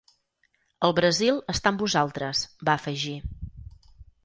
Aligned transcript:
El 0.89 0.95
Brasil 0.99 1.37
està 1.53 1.73
amb 1.73 1.85
vosaltres, 1.85 2.43
va 2.71 2.77
afegir. 2.81 3.17